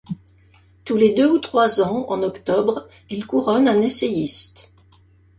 Tous 0.83 0.97
les 0.97 1.13
deux 1.13 1.29
ou 1.29 1.37
trois 1.37 1.79
ans, 1.83 2.07
en 2.09 2.23
octobre, 2.23 2.87
il 3.11 3.27
couronne 3.27 3.67
un 3.67 3.81
essayiste. 3.83 4.73